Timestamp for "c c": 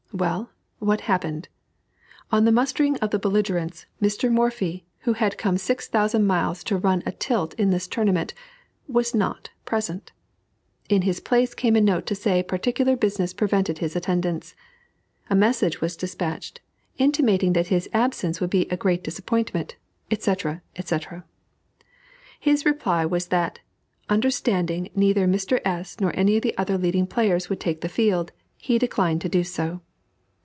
20.15-20.97